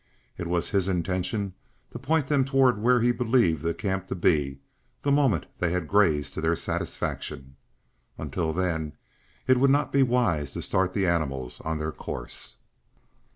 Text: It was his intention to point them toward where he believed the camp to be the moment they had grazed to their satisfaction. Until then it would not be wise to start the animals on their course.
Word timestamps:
It 0.35 0.47
was 0.47 0.71
his 0.71 0.87
intention 0.87 1.53
to 1.91 1.99
point 1.99 2.25
them 2.25 2.43
toward 2.43 2.79
where 2.81 3.01
he 3.01 3.11
believed 3.11 3.61
the 3.61 3.71
camp 3.75 4.07
to 4.07 4.15
be 4.15 4.57
the 5.03 5.11
moment 5.11 5.45
they 5.59 5.69
had 5.71 5.87
grazed 5.87 6.33
to 6.33 6.41
their 6.41 6.55
satisfaction. 6.55 7.55
Until 8.17 8.51
then 8.51 8.93
it 9.45 9.59
would 9.59 9.69
not 9.69 9.93
be 9.93 10.01
wise 10.01 10.53
to 10.53 10.63
start 10.63 10.95
the 10.95 11.05
animals 11.05 11.61
on 11.63 11.77
their 11.77 11.91
course. 11.91 12.55